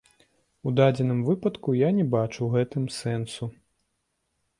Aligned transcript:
У 0.69 0.71
дадзеным 0.77 1.19
выпадку 1.27 1.75
я 1.79 1.89
не 1.97 2.05
бачу 2.15 2.37
ў 2.45 2.49
гэтым 2.55 2.89
сэнсу. 3.01 3.51